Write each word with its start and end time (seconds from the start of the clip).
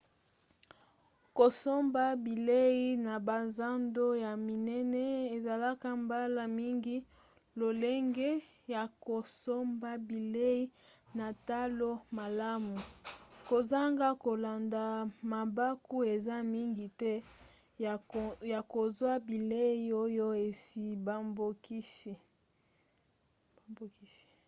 kosomba 1.37 2.03
bilei 2.25 2.81
na 3.05 3.13
bazando 3.27 4.05
ya 4.25 4.31
minene 4.47 5.05
ezalaka 5.37 5.87
mbala 6.03 6.43
mingi 6.59 6.95
lolenge 7.59 8.29
ya 8.73 8.83
kosomba 9.05 9.89
bilei 10.09 10.61
na 11.17 11.27
talo 11.47 11.91
malamu. 12.17 12.75
kozanga 13.49 14.07
kolanda 14.23 14.83
mabaku 15.31 15.95
eza 16.13 16.37
mingi 16.53 16.87
te 17.01 17.13
ya 18.53 18.59
kozwa 18.73 19.13
bilei 19.29 19.81
oyo 20.03 20.27
esi 20.47 20.85
babongisi 21.05 22.13